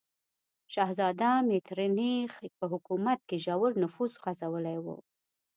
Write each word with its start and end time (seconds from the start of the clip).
شهزاده 0.73 1.29
میترنیخ 1.47 2.31
په 2.57 2.65
حکومت 2.73 3.19
کې 3.27 3.37
ژور 3.45 3.71
نفوذ 3.83 4.11
غځولی 4.23 4.77
و. 4.85 4.87